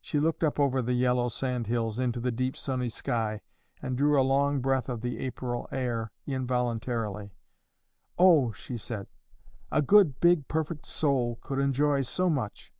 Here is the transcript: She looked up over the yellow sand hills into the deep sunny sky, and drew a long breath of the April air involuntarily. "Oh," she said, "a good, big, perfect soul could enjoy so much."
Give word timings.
She 0.00 0.18
looked 0.18 0.42
up 0.42 0.58
over 0.58 0.80
the 0.80 0.94
yellow 0.94 1.28
sand 1.28 1.66
hills 1.66 1.98
into 1.98 2.20
the 2.20 2.32
deep 2.32 2.56
sunny 2.56 2.88
sky, 2.88 3.42
and 3.82 3.98
drew 3.98 4.18
a 4.18 4.24
long 4.24 4.62
breath 4.62 4.88
of 4.88 5.02
the 5.02 5.18
April 5.18 5.68
air 5.70 6.10
involuntarily. 6.26 7.34
"Oh," 8.18 8.52
she 8.52 8.78
said, 8.78 9.08
"a 9.70 9.82
good, 9.82 10.20
big, 10.20 10.48
perfect 10.48 10.86
soul 10.86 11.36
could 11.42 11.58
enjoy 11.58 12.00
so 12.00 12.30
much." 12.30 12.72